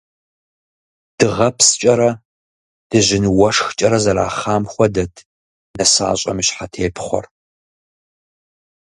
[1.17, 2.11] Дыгъэпскӏэрэ,
[2.89, 5.15] дыжьын уэшхкӏэрэ зэрахъам хуэдэт
[5.77, 7.25] нысащӏэм и щхьэтепхъуэр.